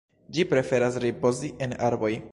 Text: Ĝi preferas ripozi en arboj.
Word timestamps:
Ĝi 0.37 0.45
preferas 0.53 0.97
ripozi 1.05 1.55
en 1.67 1.81
arboj. 1.91 2.15